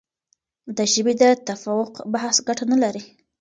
د 0.77 0.79
ژبې 0.93 1.13
د 1.21 1.23
تفوق 1.47 1.93
بحث 2.13 2.35
ګټه 2.47 2.63
نه 2.71 2.77
لري. 2.83 3.03